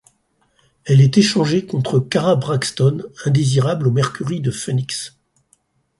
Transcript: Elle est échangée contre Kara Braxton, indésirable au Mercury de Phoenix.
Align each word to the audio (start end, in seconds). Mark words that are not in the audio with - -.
Elle 0.85 0.99
est 0.99 1.19
échangée 1.19 1.67
contre 1.67 1.99
Kara 1.99 2.35
Braxton, 2.35 3.03
indésirable 3.25 3.87
au 3.87 3.91
Mercury 3.91 4.41
de 4.41 4.49
Phoenix. 4.49 5.15